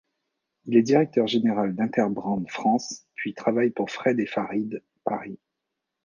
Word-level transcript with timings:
Il 0.65 0.75
est 0.75 0.81
directeur 0.81 1.27
général 1.27 1.75
d'Interbrand 1.75 2.43
France 2.47 3.05
puis 3.13 3.35
travaille 3.35 3.69
pour 3.69 3.91
Fred 3.91 4.19
& 4.27 4.27
Farid 4.27 4.81
Paris. 5.03 5.37